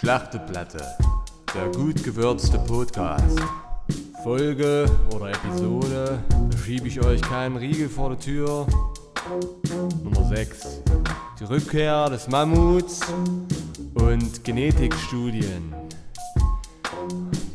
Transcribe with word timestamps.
Schlachteplatte, 0.00 0.82
der 1.54 1.66
gut 1.72 2.02
gewürzte 2.02 2.58
Podcast. 2.60 3.38
Folge 4.22 4.86
oder 5.14 5.28
Episode, 5.28 6.18
da 6.50 6.56
schiebe 6.56 6.88
ich 6.88 7.04
euch 7.04 7.20
keinen 7.20 7.58
Riegel 7.58 7.86
vor 7.86 8.16
die 8.16 8.24
Tür. 8.24 8.66
Nummer 10.02 10.26
6. 10.26 10.80
Die 11.38 11.44
Rückkehr 11.44 12.08
des 12.08 12.28
Mammuts 12.28 13.02
und 13.92 14.42
Genetikstudien. 14.42 15.74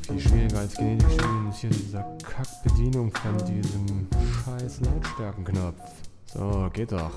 Viel 0.07 0.19
schwieriger 0.19 0.59
als 0.59 0.75
Genetikstudien 0.75 1.49
ist 1.49 1.57
hier 1.57 1.69
dieser 1.71 2.03
Kackbedienung 2.23 3.11
von 3.11 3.37
diesem 3.39 4.07
scheiß 4.45 4.81
Lautstärkenknopf. 4.81 5.81
So, 6.31 6.69
geht 6.71 6.91
doch. 6.91 7.11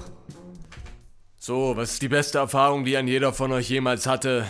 So, 1.39 1.77
was 1.77 1.93
ist 1.93 2.03
die 2.03 2.09
beste 2.09 2.39
Erfahrung, 2.39 2.87
die 2.87 2.97
ein 2.97 3.07
jeder 3.07 3.35
von 3.35 3.53
euch 3.53 3.69
jemals 3.69 4.07
hatte? 4.07 4.47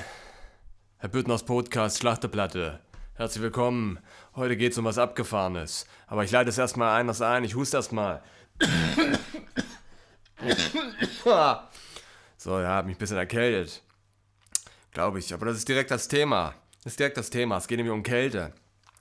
Herr 1.01 1.11
Büttners 1.11 1.45
Podcast 1.45 2.01
Schlachteplatte. 2.01 2.80
Herzlich 3.15 3.41
willkommen. 3.41 4.01
Heute 4.34 4.56
geht's 4.56 4.79
um 4.79 4.84
was 4.84 4.98
Abgefahrenes. 4.98 5.87
Aber 6.09 6.25
ich 6.25 6.33
leite 6.33 6.51
es 6.51 6.59
erstmal 6.59 6.98
anders 6.98 7.23
ein. 7.23 7.45
Ich 7.45 7.55
huste 7.55 7.77
erstmal. 7.77 8.20
so, 12.37 12.59
ja, 12.59 12.69
hab 12.70 12.87
mich 12.87 12.97
ein 12.97 12.98
bisschen 12.98 13.16
erkältet. 13.16 13.84
Glaube 14.91 15.20
ich. 15.20 15.33
Aber 15.33 15.47
das 15.47 15.59
ist 15.59 15.69
direkt 15.69 15.92
das 15.92 16.09
Thema. 16.09 16.56
Das 16.83 16.95
ist 16.95 16.98
direkt 16.98 17.17
das 17.17 17.30
Thema. 17.30 17.59
Es 17.59 17.69
geht 17.69 17.77
nämlich 17.77 17.95
um 17.95 18.03
Kälte. 18.03 18.53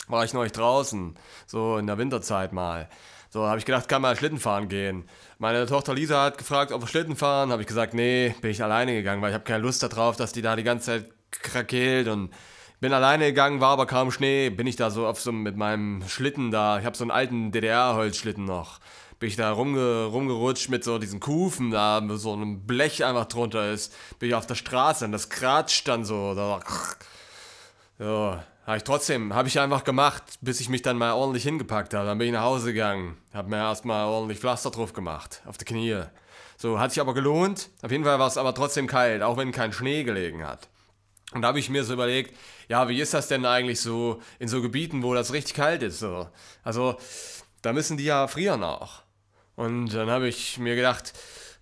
War 0.08 0.24
ich 0.24 0.36
neulich 0.36 0.52
draußen. 0.52 1.18
So 1.48 1.77
in 1.80 1.88
der 1.88 1.98
Winterzeit 1.98 2.54
mal. 2.54 2.90
So, 3.32 3.48
habe 3.48 3.58
ich 3.58 3.66
gedacht, 3.66 3.90
kann 3.90 4.04
mal 4.04 4.16
Schlitten 4.16 4.38
fahren 4.38 4.70
gehen. 4.70 5.10
Meine 5.40 5.66
Tochter 5.66 5.96
Lisa 5.96 6.26
hat 6.26 6.38
gefragt, 6.38 6.72
ob 6.72 6.84
wir 6.84 6.88
Schlitten 6.88 7.16
fahren. 7.16 7.52
Habe 7.52 7.64
ich 7.64 7.68
gesagt, 7.68 7.96
nee, 7.96 8.36
bin 8.40 8.52
ich 8.52 8.64
alleine 8.64 8.94
gegangen, 8.94 9.24
weil 9.24 9.32
ich 9.32 9.36
habe 9.36 9.46
keine 9.46 9.64
Lust 9.64 9.82
darauf, 9.82 10.16
dass 10.16 10.32
die 10.32 10.44
da 10.44 10.55
die 10.55 10.62
ganze 10.64 10.86
Zeit 10.86 11.16
krakeelt 11.31 12.08
und 12.08 12.31
bin 12.80 12.94
alleine 12.94 13.26
gegangen, 13.26 13.59
war 13.59 13.72
aber 13.72 13.88
kaum 13.88 14.12
Schnee. 14.12 14.49
Bin 14.49 14.68
ich 14.68 14.76
da 14.76 14.91
so 14.91 15.07
auf 15.07 15.20
so 15.20 15.32
mit 15.32 15.57
meinem 15.57 16.04
Schlitten 16.07 16.52
da. 16.52 16.79
Ich 16.79 16.85
habe 16.85 16.96
so 16.96 17.04
einen 17.04 17.12
alten 17.12 17.52
DDR-Holzschlitten 17.52 18.46
noch. 18.46 18.79
Bin 19.20 19.29
ich 19.29 19.35
da 19.35 19.52
rumge, 19.52 20.05
rumgerutscht 20.05 20.70
mit 20.70 20.84
so 20.84 20.99
diesen 20.99 21.20
Kufen 21.20 21.71
da, 21.71 22.02
wo 22.04 22.18
so 22.18 22.35
ein 22.35 22.68
Blech 22.68 23.04
einfach 23.04 23.26
drunter 23.26 23.71
ist. 23.71 23.96
Bin 24.20 24.29
ich 24.29 24.35
auf 24.35 24.46
der 24.46 24.54
Straße 24.54 25.05
und 25.05 25.12
das 25.12 25.29
kratscht 25.29 25.87
dann 25.87 26.05
so. 26.05 26.35
Da, 26.35 26.60
ja, 27.98 28.43
habe 28.68 28.77
ich 28.77 28.84
trotzdem, 28.84 29.34
habe 29.34 29.48
ich 29.48 29.59
einfach 29.59 29.84
gemacht, 29.84 30.24
bis 30.41 30.59
ich 30.59 30.70
mich 30.70 30.84
dann 30.84 30.98
mal 30.98 31.13
ordentlich 31.13 31.43
hingepackt 31.43 31.96
habe. 31.96 32.05
Dann 32.05 32.20
bin 32.20 32.27
ich 32.27 32.34
nach 32.34 32.43
Hause 32.43 32.74
gegangen, 32.74 33.18
habe 33.34 33.49
mir 33.49 33.57
erstmal 33.57 34.05
ordentlich 34.05 34.40
Pflaster 34.40 34.70
drauf 34.70 34.93
gemacht, 34.93 35.41
auf 35.48 35.57
die 35.57 35.65
Knie. 35.65 36.04
So, 36.57 36.80
hat 36.80 36.91
sich 36.91 37.02
aber 37.02 37.15
gelohnt. 37.15 37.70
Auf 37.82 37.91
jeden 37.91 38.04
Fall 38.04 38.20
war 38.20 38.27
es 38.27 38.37
aber 38.37 38.54
trotzdem 38.54 38.85
kalt, 38.85 39.24
auch 39.24 39.37
wenn 39.37 39.52
kein 39.52 39.74
Schnee 39.74 40.04
gelegen 40.04 40.46
hat. 40.46 40.68
Und 41.34 41.42
da 41.42 41.50
habe 41.50 41.60
ich 41.60 41.70
mir 41.70 41.84
so 41.84 41.94
überlegt, 41.94 42.36
ja, 42.70 42.88
wie 42.88 43.02
ist 43.02 43.14
das 43.14 43.28
denn 43.28 43.46
eigentlich 43.46 43.82
so 43.82 44.22
in 44.40 44.48
so 44.48 44.62
Gebieten, 44.62 45.04
wo 45.04 45.14
das 45.14 45.34
richtig 45.34 45.56
kalt 45.56 45.84
ist? 45.84 46.00
So? 46.00 46.30
Also, 46.64 46.98
da 47.62 47.74
müssen 47.74 47.98
die 47.98 48.06
ja 48.06 48.28
frieren 48.28 48.64
auch. 48.64 49.02
Und 49.55 49.94
dann 49.94 50.10
habe 50.10 50.28
ich 50.28 50.58
mir 50.58 50.76
gedacht, 50.76 51.14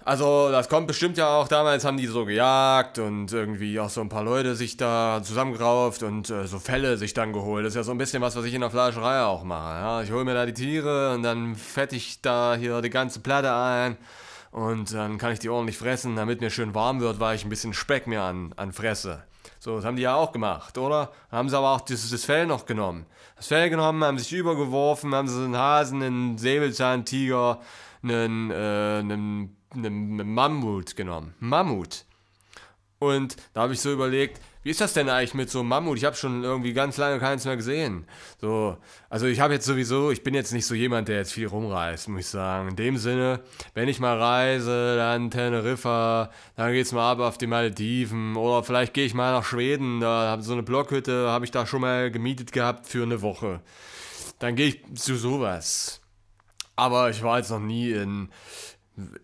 also 0.05 0.51
das 0.51 0.69
kommt 0.69 0.85
bestimmt 0.85 1.17
ja 1.17 1.29
auch, 1.29 1.47
damals 1.47 1.83
haben 1.83 1.97
die 1.97 2.05
so 2.05 2.25
gejagt 2.25 2.99
und 2.99 3.33
irgendwie 3.33 3.79
auch 3.79 3.89
so 3.89 4.01
ein 4.01 4.09
paar 4.09 4.23
Leute 4.23 4.55
sich 4.55 4.77
da 4.77 5.21
zusammengerauft 5.23 6.03
und 6.03 6.29
äh, 6.29 6.45
so 6.45 6.59
Fälle 6.59 6.97
sich 6.97 7.15
dann 7.15 7.33
geholt. 7.33 7.65
Das 7.65 7.71
ist 7.71 7.77
ja 7.77 7.83
so 7.83 7.91
ein 7.91 7.97
bisschen 7.97 8.21
was, 8.21 8.35
was 8.35 8.45
ich 8.45 8.53
in 8.53 8.61
der 8.61 8.69
Fleischerei 8.69 9.23
auch 9.23 9.43
mache. 9.43 9.73
Ja? 9.73 10.01
Ich 10.03 10.11
hole 10.11 10.23
mir 10.23 10.35
da 10.35 10.45
die 10.45 10.53
Tiere 10.53 11.15
und 11.15 11.23
dann 11.23 11.55
fette 11.55 11.95
ich 11.95 12.21
da 12.21 12.55
hier 12.55 12.83
die 12.83 12.91
ganze 12.91 13.19
Platte 13.19 13.51
ein 13.51 13.97
und 14.51 14.93
dann 14.93 15.17
kann 15.17 15.31
ich 15.31 15.39
die 15.39 15.49
ordentlich 15.49 15.79
fressen, 15.79 16.15
damit 16.15 16.39
mir 16.39 16.51
schön 16.51 16.75
warm 16.75 16.99
wird, 16.99 17.19
weil 17.19 17.35
ich 17.35 17.43
ein 17.43 17.49
bisschen 17.49 17.73
Speck 17.73 18.05
mir 18.05 18.21
an, 18.21 18.53
an 18.57 18.73
fresse. 18.73 19.23
So, 19.65 19.77
das 19.77 19.85
haben 19.85 19.95
die 19.95 20.03
ja 20.03 20.13
auch 20.13 20.31
gemacht, 20.31 20.77
oder? 20.77 21.11
Haben 21.31 21.49
sie 21.49 21.57
aber 21.57 21.71
auch 21.71 21.81
das, 21.81 22.07
das 22.07 22.23
Fell 22.23 22.45
noch 22.45 22.67
genommen. 22.67 23.07
Das 23.35 23.47
Fell 23.47 23.71
genommen, 23.71 24.03
haben 24.03 24.19
sich 24.19 24.31
übergeworfen, 24.31 25.15
haben 25.15 25.27
sie 25.27 25.43
einen 25.43 25.57
Hasen, 25.57 26.03
einen 26.03 26.37
Säbelzahntiger, 26.37 27.59
einen, 28.03 28.51
äh, 28.51 28.99
einen 28.99 29.57
einen 29.73 30.33
Mammut 30.35 30.95
genommen. 30.95 31.33
Mammut. 31.39 32.05
Und 32.99 33.35
da 33.53 33.61
habe 33.61 33.73
ich 33.73 33.81
so 33.81 33.91
überlegt, 33.91 34.41
wie 34.63 34.71
ist 34.71 34.81
das 34.81 34.93
denn 34.93 35.09
eigentlich 35.09 35.35
mit 35.35 35.51
so 35.51 35.59
einem 35.59 35.69
Mammut? 35.69 35.97
Ich 35.97 36.05
habe 36.05 36.15
schon 36.15 36.43
irgendwie 36.43 36.73
ganz 36.73 36.97
lange 36.97 37.19
keins 37.19 37.45
mehr 37.45 37.55
gesehen. 37.55 38.07
So, 38.41 38.77
also 39.09 39.27
ich 39.27 39.39
habe 39.39 39.53
jetzt 39.53 39.65
sowieso, 39.65 40.09
ich 40.09 40.23
bin 40.23 40.33
jetzt 40.33 40.53
nicht 40.53 40.65
so 40.65 40.73
jemand, 40.73 41.07
der 41.07 41.17
jetzt 41.17 41.33
viel 41.33 41.45
rumreist, 41.45 42.07
muss 42.07 42.21
ich 42.21 42.27
sagen. 42.27 42.69
In 42.69 42.75
dem 42.75 42.97
Sinne, 42.97 43.41
wenn 43.75 43.89
ich 43.89 43.99
mal 43.99 44.17
reise, 44.19 44.95
dann 44.95 45.29
Teneriffa, 45.29 46.31
dann 46.55 46.71
geht's 46.71 46.93
mal 46.93 47.11
ab 47.11 47.19
auf 47.19 47.37
die 47.37 47.45
Malediven 47.45 48.35
oder 48.35 48.63
vielleicht 48.63 48.95
gehe 48.95 49.05
ich 49.05 49.13
mal 49.13 49.33
nach 49.33 49.45
Schweden, 49.45 49.99
da 49.99 50.29
habe 50.31 50.41
so 50.41 50.53
eine 50.53 50.63
Blockhütte, 50.63 51.29
habe 51.29 51.45
ich 51.45 51.51
da 51.51 51.67
schon 51.67 51.81
mal 51.81 52.09
gemietet 52.09 52.51
gehabt 52.51 52.87
für 52.87 53.03
eine 53.03 53.21
Woche. 53.21 53.61
Dann 54.39 54.55
gehe 54.55 54.69
ich 54.69 54.95
zu 54.95 55.15
sowas. 55.15 56.01
Aber 56.75 57.09
ich 57.09 57.21
war 57.21 57.37
jetzt 57.37 57.51
noch 57.51 57.59
nie 57.59 57.91
in 57.91 58.29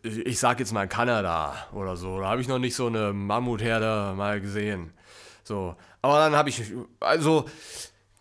ich 0.04 0.40
sag 0.40 0.60
jetzt 0.60 0.74
mal 0.74 0.88
Kanada 0.88 1.56
oder 1.74 1.96
so. 1.96 2.20
Da 2.20 2.28
habe 2.28 2.42
ich 2.42 2.48
noch 2.48 2.60
nicht 2.60 2.76
so 2.76 2.88
eine 2.88 3.14
Mammutherde 3.14 4.14
mal 4.16 4.42
gesehen. 4.42 4.94
So. 5.44 5.76
Aber 6.02 6.18
dann 6.18 6.36
habe 6.36 6.50
ich, 6.50 6.64
also 7.00 7.46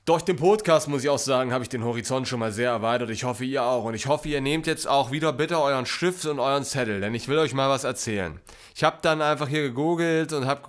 durch 0.05 0.23
den 0.23 0.37
Podcast 0.37 0.89
muss 0.89 1.05
ich 1.05 1.09
auch 1.09 1.19
sagen, 1.19 1.53
habe 1.53 1.63
ich 1.63 1.69
den 1.69 1.85
Horizont 1.85 2.27
schon 2.27 2.41
mal 2.41 2.53
sehr 2.53 2.71
erweitert. 2.71 3.11
Ich 3.11 3.25
hoffe, 3.25 3.45
ihr 3.45 3.63
auch. 3.63 3.85
Und 3.85 3.95
ich 3.95 4.07
hoffe, 4.07 4.29
ihr 4.29 4.41
nehmt 4.41 4.67
jetzt 4.67 4.89
auch 4.89 5.11
wieder 5.11 5.33
bitte 5.33 5.61
euren 5.61 5.87
Stift 5.87 6.25
und 6.27 6.41
euren 6.41 6.65
Zettel, 6.65 7.01
denn 7.01 7.15
ich 7.15 7.29
will 7.29 7.39
euch 7.39 7.55
mal 7.55 7.69
was 7.69 7.85
erzählen. 7.85 8.41
Ich 8.75 8.85
habe 8.85 8.99
dann 9.03 9.23
einfach 9.23 9.49
hier 9.49 9.63
gegoogelt 9.63 10.33
und 10.33 10.47
habe 10.47 10.63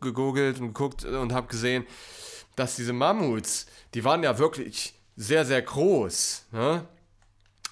gegoogelt 0.00 0.60
und 0.60 0.68
geguckt 0.68 1.04
und 1.04 1.32
habe 1.32 1.46
gesehen, 1.48 1.86
dass 2.54 2.76
diese 2.76 2.92
Mammuts, 2.92 3.66
die 3.94 4.04
waren 4.04 4.22
ja 4.22 4.38
wirklich 4.38 4.94
sehr, 5.16 5.44
sehr 5.44 5.62
groß. 5.62 6.46
Ne? 6.52 6.86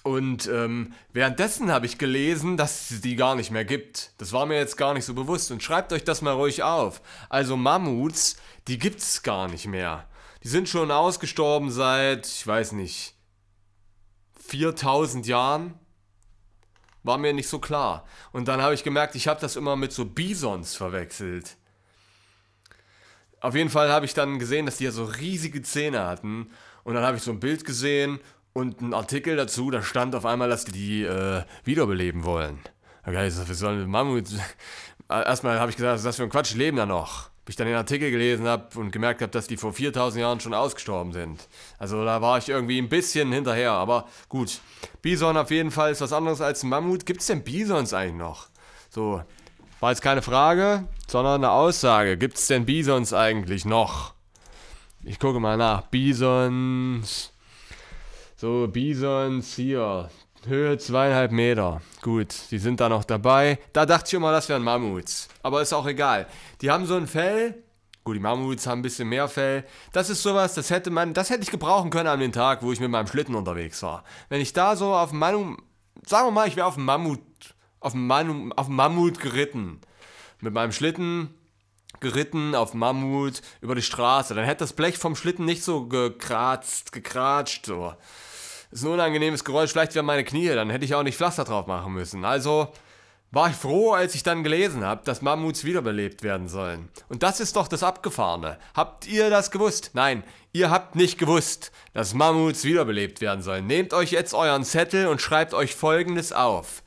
Und 0.05 0.47
ähm, 0.49 0.93
währenddessen 1.13 1.71
habe 1.71 1.87
ich 1.87 1.97
gelesen, 1.97 2.57
dass 2.57 2.91
es 2.91 3.01
die 3.01 3.15
gar 3.15 3.33
nicht 3.33 3.49
mehr 3.49 3.65
gibt. 3.65 4.11
Das 4.19 4.33
war 4.33 4.45
mir 4.45 4.55
jetzt 4.55 4.77
gar 4.77 4.93
nicht 4.93 5.03
so 5.03 5.15
bewusst. 5.15 5.49
Und 5.49 5.63
schreibt 5.63 5.91
euch 5.91 6.03
das 6.03 6.21
mal 6.21 6.35
ruhig 6.35 6.61
auf. 6.61 7.01
Also 7.27 7.57
Mammuts, 7.57 8.35
die 8.67 8.77
gibt 8.77 8.99
es 8.99 9.23
gar 9.23 9.47
nicht 9.47 9.65
mehr. 9.65 10.07
Die 10.43 10.47
sind 10.47 10.69
schon 10.69 10.91
ausgestorben 10.91 11.71
seit, 11.71 12.27
ich 12.27 12.45
weiß 12.45 12.73
nicht, 12.73 13.15
4000 14.47 15.25
Jahren. 15.25 15.73
War 17.01 17.17
mir 17.17 17.33
nicht 17.33 17.49
so 17.49 17.57
klar. 17.57 18.05
Und 18.31 18.47
dann 18.47 18.61
habe 18.61 18.75
ich 18.75 18.83
gemerkt, 18.83 19.15
ich 19.15 19.27
habe 19.27 19.41
das 19.41 19.55
immer 19.55 19.75
mit 19.75 19.91
so 19.91 20.05
Bisons 20.05 20.75
verwechselt. 20.75 21.57
Auf 23.41 23.55
jeden 23.55 23.71
Fall 23.71 23.91
habe 23.91 24.05
ich 24.05 24.13
dann 24.13 24.37
gesehen, 24.37 24.67
dass 24.67 24.77
die 24.77 24.83
ja 24.83 24.91
so 24.91 25.05
riesige 25.05 25.63
Zähne 25.63 26.05
hatten. 26.05 26.51
Und 26.83 26.93
dann 26.93 27.03
habe 27.03 27.17
ich 27.17 27.23
so 27.23 27.31
ein 27.31 27.39
Bild 27.39 27.65
gesehen 27.65 28.19
und 28.55 28.79
ein 28.79 28.93
Artikel 28.93 29.35
dazu, 29.35 29.69
da 29.69 29.81
stand 29.83 30.15
auf 30.15 30.25
einmal, 30.25 30.47
dass 30.47 30.63
die 30.63 30.71
die 30.71 31.03
äh, 31.03 31.43
wiederbeleben 31.65 32.23
wollen. 32.23 32.59
Okay, 33.05 33.29
wir 33.29 33.55
sollen 33.55 33.87
Mammut. 33.89 34.29
Erstmal 35.09 35.59
habe 35.59 35.69
ich 35.69 35.77
gesagt, 35.77 36.03
was 36.03 36.15
für 36.15 36.23
ein 36.23 36.29
Quatsch, 36.29 36.55
leben 36.55 36.77
da 36.77 36.85
noch. 36.85 37.29
Bis 37.43 37.53
ich 37.53 37.57
dann 37.57 37.67
den 37.67 37.75
Artikel 37.75 38.09
gelesen 38.09 38.47
habe 38.47 38.79
und 38.79 38.91
gemerkt 38.91 39.21
habe, 39.21 39.31
dass 39.31 39.47
die 39.47 39.57
vor 39.57 39.73
4000 39.73 40.21
Jahren 40.21 40.39
schon 40.39 40.53
ausgestorben 40.53 41.11
sind. 41.11 41.47
Also 41.77 42.03
da 42.05 42.21
war 42.21 42.37
ich 42.37 42.47
irgendwie 42.47 42.79
ein 42.79 42.87
bisschen 42.87 43.31
hinterher, 43.31 43.73
aber 43.73 44.07
gut. 44.29 44.61
Bison 45.01 45.35
auf 45.35 45.51
jeden 45.51 45.69
Fall 45.69 45.91
ist 45.91 46.01
was 46.01 46.13
anderes 46.13 46.39
als 46.39 46.63
ein 46.63 46.69
Mammut. 46.69 47.05
Gibt 47.05 47.21
es 47.21 47.27
denn 47.27 47.43
Bisons 47.43 47.93
eigentlich 47.93 48.15
noch? 48.15 48.47
So, 48.89 49.21
war 49.81 49.91
jetzt 49.91 50.01
keine 50.01 50.21
Frage, 50.21 50.87
sondern 51.07 51.43
eine 51.43 51.51
Aussage. 51.51 52.17
Gibt 52.17 52.37
es 52.37 52.47
denn 52.47 52.65
Bisons 52.65 53.13
eigentlich 53.13 53.65
noch? 53.65 54.13
Ich 55.03 55.19
gucke 55.19 55.41
mal 55.41 55.57
nach. 55.57 55.81
Bisons. 55.83 57.34
So, 58.45 58.67
Bisons 58.67 59.55
hier. 59.55 60.07
Höhe 60.45 60.77
zweieinhalb 60.77 61.31
Meter. 61.31 61.81
Gut, 62.03 62.35
die 62.51 62.59
sind 62.59 62.79
da 62.79 62.89
noch 62.89 63.03
dabei. 63.03 63.57
Da 63.73 63.87
dachte 63.87 64.05
ich 64.05 64.13
immer, 64.13 64.31
das 64.31 64.49
wären 64.49 64.61
Mammuts. 64.61 65.29
Aber 65.41 65.63
ist 65.63 65.73
auch 65.73 65.87
egal. 65.87 66.27
Die 66.61 66.69
haben 66.69 66.85
so 66.85 66.93
ein 66.93 67.07
Fell. 67.07 67.63
Gut, 68.03 68.15
die 68.15 68.19
Mammuts 68.19 68.67
haben 68.67 68.81
ein 68.81 68.83
bisschen 68.83 69.09
mehr 69.09 69.27
Fell. 69.29 69.63
Das 69.93 70.11
ist 70.11 70.21
sowas, 70.21 70.53
das 70.53 70.69
hätte 70.69 70.91
man, 70.91 71.15
das 71.15 71.31
hätte 71.31 71.41
ich 71.41 71.49
gebrauchen 71.49 71.89
können 71.89 72.05
an 72.05 72.19
dem 72.19 72.31
Tag, 72.31 72.61
wo 72.61 72.71
ich 72.71 72.79
mit 72.79 72.91
meinem 72.91 73.07
Schlitten 73.07 73.33
unterwegs 73.33 73.81
war. 73.81 74.03
Wenn 74.29 74.41
ich 74.41 74.53
da 74.53 74.75
so 74.75 74.93
auf 74.93 75.11
Mammut, 75.11 75.57
sagen 76.05 76.27
wir 76.27 76.31
mal, 76.31 76.47
ich 76.47 76.55
wäre 76.55 76.67
auf 76.67 76.77
Mammut, 76.77 77.21
auf 77.79 77.95
Manu, 77.95 78.51
auf 78.55 78.67
Mammut 78.67 79.19
geritten. 79.19 79.81
Mit 80.39 80.53
meinem 80.53 80.71
Schlitten 80.71 81.33
geritten 81.99 82.53
auf 82.53 82.75
Mammut 82.75 83.41
über 83.61 83.73
die 83.73 83.81
Straße. 83.81 84.35
Dann 84.35 84.45
hätte 84.45 84.59
das 84.59 84.73
Blech 84.73 84.99
vom 84.99 85.15
Schlitten 85.15 85.45
nicht 85.45 85.63
so 85.63 85.87
gekratzt, 85.87 86.91
gekratscht, 86.91 87.65
so. 87.65 87.95
Ist 88.75 88.83
ein 88.83 88.91
unangenehmes 88.91 89.45
Geräusch, 89.45 89.71
vielleicht 89.71 89.95
wären 89.95 90.05
meine 90.05 90.25
Knie, 90.25 90.49
dann 90.49 90.69
hätte 90.69 90.83
ich 90.83 90.93
auch 90.93 91.03
nicht 91.03 91.15
Pflaster 91.15 91.45
drauf 91.45 91.65
machen 91.65 91.93
müssen. 91.93 92.25
Also 92.25 92.73
war 93.31 93.49
ich 93.49 93.55
froh, 93.55 93.93
als 93.93 94.15
ich 94.15 94.23
dann 94.23 94.43
gelesen 94.43 94.83
habe, 94.83 95.01
dass 95.05 95.21
Mammuts 95.21 95.63
wiederbelebt 95.63 96.23
werden 96.23 96.49
sollen. 96.49 96.89
Und 97.07 97.23
das 97.23 97.39
ist 97.39 97.55
doch 97.55 97.69
das 97.69 97.83
Abgefahrene. 97.83 98.59
Habt 98.73 99.07
ihr 99.07 99.29
das 99.29 99.49
gewusst? 99.49 99.91
Nein, 99.93 100.25
ihr 100.51 100.71
habt 100.71 100.97
nicht 100.97 101.17
gewusst, 101.17 101.71
dass 101.93 102.13
Mammuts 102.13 102.65
wiederbelebt 102.65 103.21
werden 103.21 103.41
sollen. 103.41 103.65
Nehmt 103.65 103.93
euch 103.93 104.11
jetzt 104.11 104.33
euren 104.33 104.65
Zettel 104.65 105.07
und 105.07 105.21
schreibt 105.21 105.53
euch 105.53 105.73
folgendes 105.73 106.33
auf. 106.33 106.83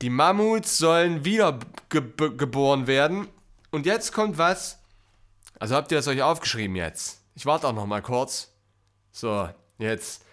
Die 0.00 0.08
Mammuts 0.08 0.78
sollen 0.78 1.26
wiedergeboren 1.26 2.86
werden. 2.86 3.28
Und 3.70 3.84
jetzt 3.84 4.14
kommt 4.14 4.38
was. 4.38 4.78
Also 5.58 5.74
habt 5.74 5.92
ihr 5.92 5.98
das 5.98 6.08
euch 6.08 6.22
aufgeschrieben 6.22 6.76
jetzt? 6.76 7.20
Ich 7.34 7.44
warte 7.44 7.68
auch 7.68 7.74
noch 7.74 7.84
mal 7.84 8.00
kurz. 8.00 8.54
So, 9.12 9.50
jetzt. 9.76 10.24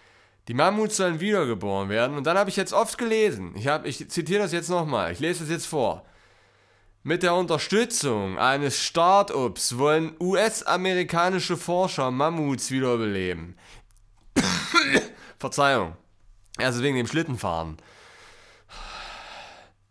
Die 0.48 0.54
Mammuts 0.54 0.96
sollen 0.96 1.20
wiedergeboren 1.20 1.90
werden. 1.90 2.16
Und 2.16 2.26
dann 2.26 2.38
habe 2.38 2.48
ich 2.48 2.56
jetzt 2.56 2.72
oft 2.72 2.96
gelesen. 2.96 3.52
Ich, 3.54 3.68
hab, 3.68 3.84
ich 3.84 4.08
zitiere 4.10 4.42
das 4.42 4.52
jetzt 4.52 4.70
nochmal. 4.70 5.12
Ich 5.12 5.20
lese 5.20 5.44
es 5.44 5.50
jetzt 5.50 5.66
vor. 5.66 6.04
Mit 7.02 7.22
der 7.22 7.34
Unterstützung 7.34 8.38
eines 8.38 8.82
Start-ups 8.82 9.76
wollen 9.76 10.16
US-amerikanische 10.18 11.56
Forscher 11.56 12.10
Mammuts 12.10 12.70
wiederbeleben. 12.70 13.56
Verzeihung. 15.38 15.96
Also 16.56 16.82
wegen 16.82 16.96
dem 16.96 17.06
Schlittenfahren. 17.06 17.76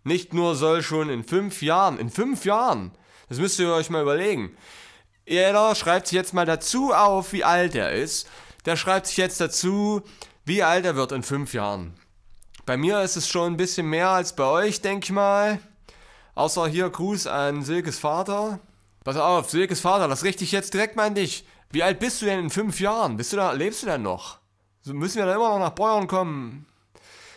Nicht 0.04 0.34
nur 0.34 0.56
soll 0.56 0.82
schon 0.82 1.10
in 1.10 1.24
fünf 1.24 1.62
Jahren, 1.62 2.00
in 2.00 2.10
fünf 2.10 2.46
Jahren, 2.46 2.92
das 3.30 3.40
müsst 3.40 3.60
ihr 3.60 3.72
euch 3.74 3.90
mal 3.90 4.02
überlegen. 4.02 4.56
Jeder 5.26 5.76
schreibt 5.76 6.08
sich 6.08 6.16
jetzt 6.16 6.34
mal 6.34 6.46
dazu 6.46 6.94
auf, 6.94 7.34
wie 7.34 7.44
alt 7.44 7.76
er 7.76 7.92
ist. 7.92 8.28
Der 8.66 8.76
schreibt 8.76 9.08
sich 9.08 9.18
jetzt 9.18 9.42
dazu, 9.42 10.02
wie 10.48 10.64
alt 10.64 10.86
er 10.86 10.96
wird 10.96 11.12
in 11.12 11.24
fünf 11.24 11.54
Jahren. 11.54 11.94
Bei 12.66 12.78
mir 12.78 13.02
ist 13.02 13.18
es 13.18 13.28
schon 13.28 13.54
ein 13.54 13.58
bisschen 13.58 13.90
mehr 13.90 14.10
als 14.10 14.34
bei 14.34 14.46
euch, 14.46 14.80
denke 14.80 15.04
ich 15.04 15.12
mal. 15.12 15.60
Außer 16.36 16.68
hier 16.68 16.90
Gruß 16.90 17.28
an 17.28 17.64
Silkes 17.64 18.00
Vater. 18.00 18.62
Pass 19.04 19.18
auf, 19.18 19.50
Silkes 19.50 19.82
Vater, 19.82 20.08
das 20.08 20.24
richte 20.24 20.46
ich 20.46 20.54
jetzt 20.54 20.74
direkt 20.74 20.96
mal 20.96 21.08
an 21.08 21.16
dich. 21.16 21.46
Wie 21.70 21.84
alt 21.84 22.00
bist 22.00 22.22
du 22.22 22.26
denn 22.26 22.40
in 22.40 22.50
fünf 22.50 22.80
Jahren? 22.80 23.18
Bist 23.18 23.34
du 23.34 23.38
da, 23.38 23.52
lebst 23.52 23.84
du 23.84 23.88
denn 23.88 24.04
noch? 24.04 24.40
So 24.84 24.94
müssen 24.94 25.18
wir 25.18 25.26
da 25.26 25.36
immer 25.36 25.50
noch 25.50 25.60
nach 25.60 25.72
Beuern 25.76 26.08
kommen. 26.08 26.66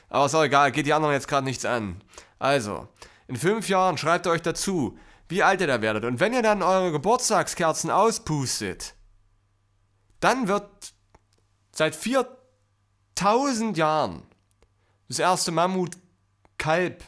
Aber 0.09 0.27
ist 0.27 0.35
auch 0.37 0.45
egal, 0.45 0.71
geht 0.71 0.87
die 0.87 0.93
anderen 0.93 1.15
jetzt 1.15 1.27
gerade 1.27 1.45
nichts 1.45 1.65
an. 1.65 2.01
Also, 2.39 2.87
in 3.27 3.35
fünf 3.35 3.69
Jahren 3.69 3.99
schreibt 3.99 4.27
ihr 4.27 4.31
euch 4.31 4.43
dazu, 4.43 4.97
wie 5.29 5.43
alt 5.43 5.61
ihr 5.61 5.67
da 5.67 5.83
werdet. 5.83 6.05
Und 6.05 6.21
wenn 6.21 6.33
ihr 6.33 6.43
dann 6.43 6.63
eure 6.63 6.93
Geburtstagskerzen 6.93 7.91
auspustet, 7.91 8.95
dann 10.21 10.47
wird 10.47 10.69
seit 11.73 11.97
4000 13.21 13.77
Jahren 13.77 14.23
das 15.09 15.19
erste 15.19 15.53
Mammutkalb 15.53 17.05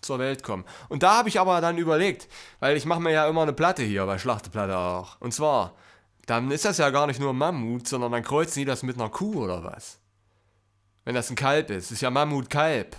zur 0.00 0.20
Welt 0.20 0.44
kommen. 0.44 0.64
Und 0.88 1.02
da 1.02 1.16
habe 1.18 1.28
ich 1.28 1.40
aber 1.40 1.60
dann 1.60 1.78
überlegt, 1.78 2.28
weil 2.60 2.76
ich 2.76 2.84
mache 2.84 3.00
mir 3.00 3.10
ja 3.10 3.28
immer 3.28 3.42
eine 3.42 3.52
Platte 3.52 3.82
hier 3.82 4.06
bei 4.06 4.18
Schlachteplatte 4.18 4.76
auch. 4.76 5.20
Und 5.20 5.34
zwar, 5.34 5.74
dann 6.26 6.52
ist 6.52 6.64
das 6.64 6.78
ja 6.78 6.90
gar 6.90 7.08
nicht 7.08 7.18
nur 7.18 7.32
Mammut, 7.32 7.88
sondern 7.88 8.12
dann 8.12 8.22
kreuzen 8.22 8.60
die 8.60 8.64
das 8.66 8.84
mit 8.84 8.96
einer 8.96 9.08
Kuh 9.08 9.42
oder 9.42 9.64
was. 9.64 9.98
Wenn 11.04 11.16
das 11.16 11.28
ein 11.28 11.36
Kalb 11.36 11.70
ist. 11.70 11.86
Das 11.86 11.92
ist 11.92 12.02
ja 12.02 12.10
Mammutkalb. 12.10 12.96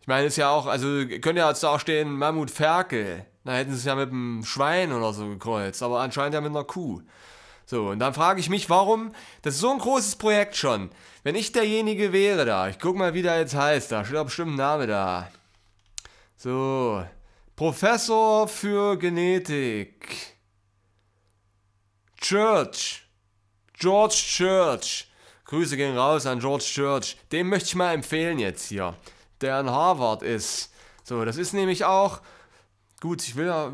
Ich 0.00 0.06
meine, 0.06 0.26
ist 0.26 0.36
ja 0.36 0.48
auch, 0.48 0.64
also 0.64 0.86
könnte 0.86 1.40
ja 1.40 1.48
jetzt 1.50 1.64
auch 1.64 1.80
stehen 1.80 2.16
Mammut 2.16 2.50
Ferkel. 2.50 3.26
Da 3.44 3.52
hätten 3.52 3.72
sie 3.72 3.78
es 3.78 3.84
ja 3.84 3.96
mit 3.96 4.10
einem 4.10 4.44
Schwein 4.44 4.92
oder 4.92 5.12
so 5.12 5.28
gekreuzt, 5.28 5.82
aber 5.82 6.00
anscheinend 6.00 6.34
ja 6.34 6.40
mit 6.40 6.50
einer 6.50 6.64
Kuh. 6.64 7.02
So, 7.66 7.88
und 7.88 7.98
dann 7.98 8.14
frage 8.14 8.40
ich 8.40 8.48
mich, 8.48 8.70
warum, 8.70 9.12
das 9.42 9.54
ist 9.54 9.60
so 9.60 9.70
ein 9.70 9.78
großes 9.78 10.16
Projekt 10.16 10.56
schon. 10.56 10.90
Wenn 11.24 11.34
ich 11.34 11.52
derjenige 11.52 12.12
wäre 12.12 12.44
da, 12.44 12.68
ich 12.68 12.78
guck 12.78 12.96
mal, 12.96 13.12
wie 13.12 13.22
der 13.22 13.40
jetzt 13.40 13.54
heißt, 13.54 13.92
da 13.92 14.04
steht 14.04 14.16
auch 14.16 14.24
bestimmt 14.24 14.52
ein 14.52 14.56
Name 14.56 14.86
da. 14.86 15.28
So, 16.36 17.04
Professor 17.56 18.46
für 18.46 18.96
Genetik. 18.96 20.36
Church. 22.20 23.02
George 23.78 24.14
Church. 24.14 25.08
Grüße 25.44 25.76
gehen 25.76 25.98
raus 25.98 26.24
an 26.26 26.38
George 26.38 26.64
Church. 26.64 27.16
Dem 27.32 27.48
möchte 27.48 27.68
ich 27.68 27.74
mal 27.74 27.92
empfehlen 27.92 28.38
jetzt 28.38 28.68
hier 28.68 28.94
der 29.40 29.60
in 29.60 29.70
Harvard 29.70 30.22
ist. 30.22 30.72
So, 31.04 31.24
das 31.24 31.36
ist 31.36 31.52
nämlich 31.52 31.84
auch, 31.84 32.20
gut, 33.00 33.22
ich 33.22 33.36
will 33.36 33.46
ja, 33.46 33.66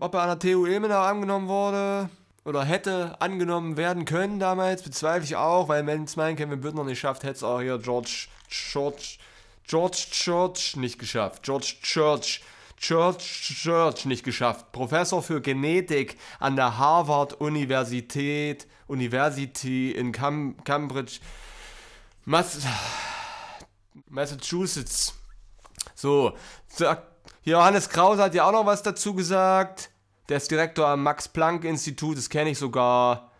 ob 0.00 0.14
er 0.14 0.22
an 0.22 0.28
der 0.28 0.38
TU 0.38 0.66
Ilmenau 0.66 1.00
angenommen 1.00 1.48
wurde 1.48 2.08
oder 2.48 2.64
hätte 2.64 3.20
angenommen 3.20 3.76
werden 3.76 4.06
können 4.06 4.40
damals, 4.40 4.82
bezweifle 4.82 5.24
ich 5.24 5.36
auch, 5.36 5.68
weil 5.68 5.86
wenn 5.86 6.04
es 6.04 6.16
mein 6.16 6.34
Kevin 6.34 6.62
Büttner 6.62 6.82
nicht 6.82 6.98
schafft, 6.98 7.22
hätte 7.22 7.34
es 7.34 7.42
auch 7.42 7.60
hier 7.60 7.78
George 7.78 8.28
George 8.48 9.18
George 9.66 10.06
Church 10.10 10.76
nicht 10.76 10.98
geschafft. 10.98 11.42
George 11.42 11.74
Church 11.82 12.40
Church 12.78 13.58
Church 13.62 14.06
nicht 14.06 14.24
geschafft. 14.24 14.72
Professor 14.72 15.22
für 15.22 15.42
Genetik 15.42 16.16
an 16.40 16.56
der 16.56 16.78
Harvard 16.78 17.34
Universität, 17.34 18.66
University 18.86 19.90
in 19.90 20.10
Cam 20.12 20.56
Cambridge. 20.64 21.20
Mass 22.24 22.60
Massachusetts. 24.08 25.14
So, 25.94 26.32
Johannes 27.44 27.90
Krause 27.90 28.22
hat 28.22 28.34
ja 28.34 28.48
auch 28.48 28.52
noch 28.52 28.64
was 28.64 28.82
dazu 28.82 29.12
gesagt. 29.12 29.90
Der 30.28 30.36
ist 30.36 30.50
Direktor 30.50 30.86
am 30.88 31.02
Max-Planck-Institut, 31.04 32.18
das 32.18 32.28
kenne 32.28 32.50
ich 32.50 32.58
sogar. 32.58 33.30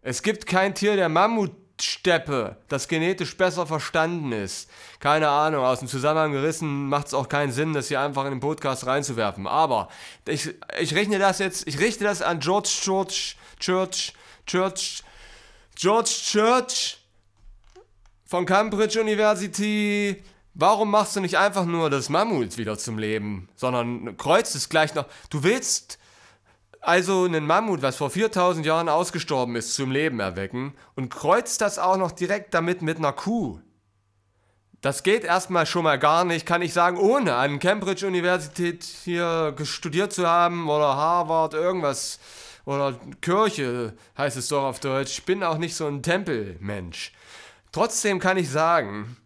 Es 0.00 0.22
gibt 0.22 0.46
kein 0.46 0.74
Tier 0.74 0.96
der 0.96 1.10
Mammutsteppe, 1.10 2.56
das 2.68 2.88
genetisch 2.88 3.36
besser 3.36 3.66
verstanden 3.66 4.32
ist. 4.32 4.70
Keine 4.98 5.28
Ahnung, 5.28 5.62
aus 5.62 5.80
dem 5.80 5.88
Zusammenhang 5.88 6.32
gerissen 6.32 6.88
macht 6.88 7.08
es 7.08 7.14
auch 7.14 7.28
keinen 7.28 7.52
Sinn, 7.52 7.74
das 7.74 7.88
hier 7.88 8.00
einfach 8.00 8.24
in 8.24 8.30
den 8.30 8.40
Podcast 8.40 8.86
reinzuwerfen. 8.86 9.46
Aber 9.46 9.88
ich, 10.26 10.54
ich 10.80 10.94
rechne 10.94 11.18
das 11.18 11.38
jetzt, 11.38 11.68
ich 11.68 11.80
richte 11.80 12.04
das 12.04 12.22
an 12.22 12.40
George 12.40 12.70
Church, 12.80 13.36
Church, 13.60 14.14
Church, 14.46 15.02
George 15.76 16.10
Church 16.10 16.98
von 18.24 18.46
Cambridge 18.46 18.98
University. 18.98 20.24
Warum 20.54 20.90
machst 20.90 21.14
du 21.14 21.20
nicht 21.20 21.36
einfach 21.36 21.66
nur 21.66 21.90
das 21.90 22.08
Mammut 22.08 22.56
wieder 22.56 22.78
zum 22.78 22.98
Leben, 22.98 23.50
sondern 23.54 24.16
kreuzt 24.16 24.56
es 24.56 24.70
gleich 24.70 24.94
noch? 24.94 25.04
Du 25.28 25.42
willst 25.42 25.98
also 26.80 27.24
einen 27.24 27.46
Mammut, 27.46 27.82
was 27.82 27.96
vor 27.96 28.10
4000 28.10 28.64
Jahren 28.64 28.88
ausgestorben 28.88 29.56
ist, 29.56 29.74
zum 29.74 29.90
Leben 29.90 30.20
erwecken 30.20 30.74
und 30.94 31.10
kreuzt 31.10 31.60
das 31.60 31.78
auch 31.78 31.96
noch 31.96 32.12
direkt 32.12 32.54
damit 32.54 32.82
mit 32.82 32.98
einer 32.98 33.12
Kuh. 33.12 33.60
Das 34.80 35.02
geht 35.02 35.24
erstmal 35.24 35.66
schon 35.66 35.82
mal 35.82 35.98
gar 35.98 36.24
nicht, 36.24 36.46
kann 36.46 36.62
ich 36.62 36.72
sagen, 36.72 36.98
ohne 36.98 37.34
an 37.34 37.58
Cambridge 37.58 38.06
Universität 38.06 38.84
hier 38.84 39.56
studiert 39.64 40.12
zu 40.12 40.28
haben 40.28 40.68
oder 40.68 40.94
Harvard, 40.94 41.54
irgendwas. 41.54 42.20
Oder 42.64 43.00
Kirche 43.20 43.94
heißt 44.16 44.36
es 44.36 44.48
doch 44.48 44.62
auf 44.62 44.78
Deutsch. 44.78 45.18
Ich 45.18 45.24
bin 45.24 45.42
auch 45.42 45.58
nicht 45.58 45.74
so 45.74 45.86
ein 45.86 46.02
Tempelmensch. 46.02 47.12
Trotzdem 47.72 48.20
kann 48.20 48.36
ich 48.36 48.50
sagen, 48.50 49.16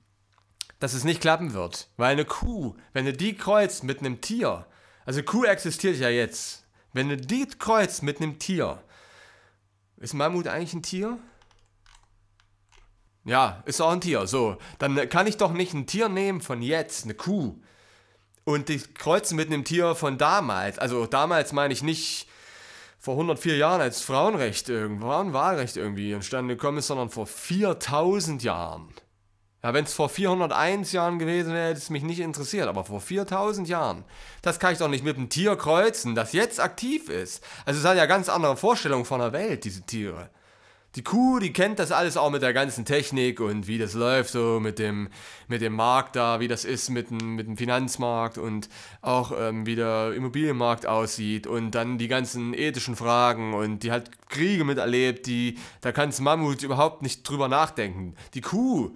dass 0.78 0.94
es 0.94 1.04
nicht 1.04 1.20
klappen 1.20 1.52
wird. 1.52 1.88
Weil 1.96 2.12
eine 2.12 2.24
Kuh, 2.24 2.74
wenn 2.92 3.04
du 3.04 3.12
die 3.12 3.36
kreuzt 3.36 3.84
mit 3.84 3.98
einem 3.98 4.20
Tier, 4.20 4.66
also 5.04 5.22
Kuh 5.22 5.44
existiert 5.44 5.96
ja 5.96 6.08
jetzt, 6.08 6.64
wenn 6.92 7.08
du 7.08 7.16
die 7.16 7.46
kreuzt 7.46 8.02
mit 8.02 8.20
einem 8.20 8.38
Tier, 8.38 8.82
ist 9.98 10.14
Mammut 10.14 10.48
eigentlich 10.48 10.74
ein 10.74 10.82
Tier? 10.82 11.18
Ja, 13.24 13.62
ist 13.66 13.80
auch 13.80 13.92
ein 13.92 14.00
Tier. 14.00 14.26
So, 14.26 14.56
dann 14.78 15.08
kann 15.08 15.26
ich 15.26 15.36
doch 15.36 15.52
nicht 15.52 15.74
ein 15.74 15.86
Tier 15.86 16.08
nehmen 16.08 16.40
von 16.40 16.60
jetzt, 16.60 17.04
eine 17.04 17.14
Kuh, 17.14 17.60
und 18.44 18.68
die 18.68 18.78
kreuzen 18.78 19.36
mit 19.36 19.48
einem 19.48 19.64
Tier 19.64 19.94
von 19.94 20.18
damals. 20.18 20.78
Also 20.78 21.06
damals 21.06 21.52
meine 21.52 21.72
ich 21.72 21.82
nicht 21.82 22.28
vor 22.98 23.14
104 23.14 23.56
Jahren 23.56 23.80
als 23.80 24.02
Frauenrecht 24.02 24.68
irgendwo, 24.68 25.06
Frauenwahlrecht 25.06 25.76
irgendwie 25.76 26.12
entstanden 26.12 26.48
gekommen 26.48 26.78
ist, 26.78 26.88
sondern 26.88 27.10
vor 27.10 27.26
4000 27.26 28.42
Jahren. 28.42 28.88
Ja, 29.62 29.72
wenn 29.74 29.84
es 29.84 29.94
vor 29.94 30.08
401 30.08 30.92
Jahren 30.92 31.18
gewesen 31.18 31.52
wäre, 31.52 31.68
hätte 31.68 31.78
es 31.78 31.90
mich 31.90 32.02
nicht 32.02 32.20
interessiert, 32.20 32.66
aber 32.66 32.84
vor 32.84 33.00
4000 33.00 33.68
Jahren, 33.68 34.04
das 34.42 34.58
kann 34.58 34.72
ich 34.72 34.78
doch 34.78 34.88
nicht 34.88 35.04
mit 35.04 35.16
einem 35.16 35.28
Tier 35.28 35.54
kreuzen, 35.56 36.14
das 36.14 36.32
jetzt 36.32 36.58
aktiv 36.58 37.08
ist. 37.08 37.44
Also 37.64 37.80
es 37.80 37.86
hat 37.86 37.96
ja 37.96 38.06
ganz 38.06 38.28
andere 38.28 38.56
Vorstellungen 38.56 39.04
von 39.04 39.20
der 39.20 39.32
Welt, 39.32 39.64
diese 39.64 39.82
Tiere 39.82 40.30
die 40.94 41.02
Kuh, 41.02 41.38
die 41.38 41.52
kennt 41.52 41.78
das 41.78 41.90
alles 41.90 42.16
auch 42.16 42.30
mit 42.30 42.42
der 42.42 42.52
ganzen 42.52 42.84
Technik 42.84 43.40
und 43.40 43.66
wie 43.66 43.78
das 43.78 43.94
läuft, 43.94 44.30
so 44.30 44.60
mit 44.60 44.78
dem, 44.78 45.08
mit 45.48 45.62
dem 45.62 45.72
Markt 45.72 46.16
da, 46.16 46.38
wie 46.40 46.48
das 46.48 46.64
ist 46.64 46.90
mit 46.90 47.08
dem, 47.08 47.34
mit 47.34 47.46
dem 47.46 47.56
Finanzmarkt 47.56 48.36
und 48.36 48.68
auch 49.00 49.32
ähm, 49.38 49.64
wie 49.64 49.74
der 49.74 50.12
Immobilienmarkt 50.14 50.86
aussieht 50.86 51.46
und 51.46 51.70
dann 51.70 51.96
die 51.96 52.08
ganzen 52.08 52.52
ethischen 52.52 52.94
Fragen 52.94 53.54
und 53.54 53.82
die 53.82 53.90
hat 53.90 54.10
Kriege 54.28 54.64
miterlebt, 54.64 55.26
die, 55.26 55.58
da 55.80 55.92
kann 55.92 56.12
Mammut 56.20 56.62
überhaupt 56.62 57.00
nicht 57.02 57.26
drüber 57.26 57.48
nachdenken. 57.48 58.14
Die 58.34 58.42
Kuh, 58.42 58.90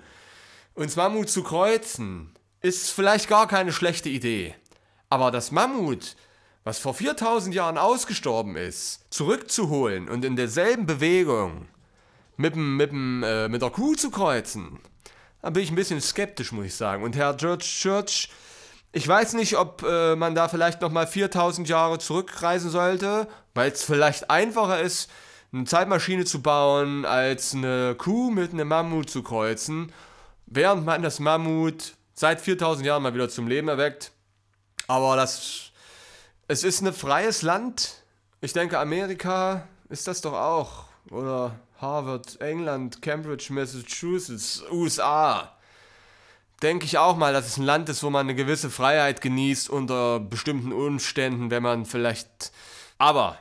uns 0.77 0.95
Mammut 0.95 1.29
zu 1.29 1.43
kreuzen, 1.43 2.33
ist 2.61 2.91
vielleicht 2.91 3.29
gar 3.29 3.49
keine 3.49 3.73
schlechte 3.73 4.09
Idee. 4.09 4.55
Aber 5.09 5.31
das 5.31 5.51
Mammut, 5.51 6.17
was 6.65 6.79
vor 6.79 6.95
4000 6.95 7.55
Jahren 7.55 7.79
ausgestorben 7.79 8.57
ist, 8.57 9.01
zurückzuholen 9.11 10.09
und 10.09 10.25
in 10.25 10.37
derselben 10.37 10.87
Bewegung 10.87 11.69
mit, 12.37 12.57
mit, 12.57 12.91
äh, 12.93 13.49
mit 13.49 13.63
der 13.63 13.71
Kuh 13.71 13.95
zu 13.95 14.11
kreuzen, 14.11 14.79
da 15.43 15.51
bin 15.51 15.63
ich 15.63 15.71
ein 15.71 15.77
bisschen 15.77 16.01
skeptisch, 16.01 16.53
muss 16.53 16.67
ich 16.67 16.75
sagen. 16.75 17.03
Und 17.03 17.17
Herr 17.17 17.35
George 17.35 17.65
Church, 17.65 18.29
ich 18.93 19.07
weiß 19.07 19.35
nicht, 19.35 19.57
ob 19.57 19.83
äh, 19.83 20.17
man 20.17 20.35
da 20.35 20.49
vielleicht 20.49 20.83
nochmal 20.83 21.07
4000 21.07 21.69
Jahre 21.69 21.99
zurückreisen 21.99 22.71
sollte, 22.71 23.29
weil 23.55 23.71
es 23.71 23.83
vielleicht 23.83 24.29
einfacher 24.29 24.81
ist, 24.81 25.09
eine 25.53 25.65
Zeitmaschine 25.65 26.25
zu 26.25 26.43
bauen, 26.43 27.05
als 27.07 27.55
eine 27.55 27.95
Kuh 27.97 28.31
mit 28.31 28.53
einem 28.53 28.69
Mammut 28.69 29.09
zu 29.09 29.23
kreuzen, 29.23 29.93
während 30.47 30.85
man 30.85 31.03
das 31.03 31.21
Mammut 31.21 31.95
seit 32.15 32.41
4000 32.41 32.87
Jahren 32.87 33.03
mal 33.03 33.15
wieder 33.15 33.29
zum 33.29 33.47
Leben 33.47 33.69
erweckt. 33.69 34.13
Aber 34.87 35.17
das, 35.17 35.73
es 36.49 36.65
ist 36.65 36.81
ein 36.81 36.93
freies 36.93 37.43
Land 37.43 38.03
Ich 38.41 38.53
denke, 38.53 38.79
Amerika 38.79 39.67
ist 39.89 40.07
das 40.07 40.21
doch 40.21 40.35
auch. 40.35 40.85
Oder 41.11 41.59
Harvard, 41.81 42.41
England, 42.41 43.03
Cambridge, 43.03 43.53
Massachusetts, 43.53 44.63
USA. 44.71 45.53
Denke 46.63 46.87
ich 46.87 46.97
auch 46.97 47.17
mal, 47.17 47.33
dass 47.33 47.47
es 47.47 47.57
ein 47.59 47.65
Land 47.65 47.89
ist, 47.89 48.03
wo 48.03 48.11
man 48.11 48.27
eine 48.27 48.35
gewisse 48.35 48.71
Freiheit 48.71 49.21
genießt 49.21 49.69
unter 49.69 50.21
bestimmten 50.21 50.73
Umständen, 50.73 51.51
wenn 51.51 51.63
man 51.63 51.85
vielleicht. 51.85 52.53
Aber 52.99 53.39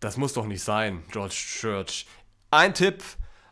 das 0.00 0.16
muss 0.16 0.32
doch 0.32 0.46
nicht 0.46 0.62
sein, 0.62 1.02
George 1.10 1.34
Church. 1.34 2.06
Ein 2.50 2.74
Tipp 2.74 3.02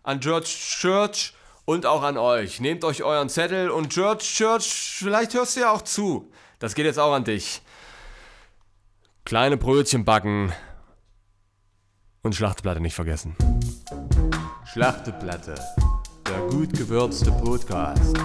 an 0.03 0.21
George 0.21 0.47
Church 0.47 1.35
und 1.73 1.87
auch 1.87 2.03
an 2.03 2.19
euch. 2.19 2.61
Nehmt 2.61 2.85
euch 2.85 3.03
euren 3.03 3.29
Zettel 3.29 3.71
und 3.71 3.91
George 3.91 4.25
Church, 4.25 4.97
vielleicht 4.99 5.35
hörst 5.35 5.57
du 5.57 5.61
ja 5.61 5.73
auch 5.73 5.83
zu. 5.83 6.31
Das 6.59 6.75
geht 6.75 6.85
jetzt 6.85 6.99
auch 6.99 7.13
an 7.13 7.25
dich. 7.25 7.63
Kleine 9.25 9.57
Brötchen 9.57 10.05
backen 10.05 10.53
und 12.23 12.35
Schlachteplatte 12.35 12.81
nicht 12.81 12.95
vergessen. 12.95 13.37
Schlachteplatte, 14.67 15.55
der 16.27 16.41
gut 16.49 16.73
gewürzte 16.75 17.33
Podcast. 17.33 18.17